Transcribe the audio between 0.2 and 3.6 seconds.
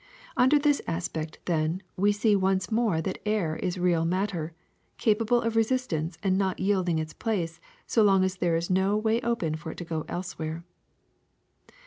Under this aspect, then, we see once more that air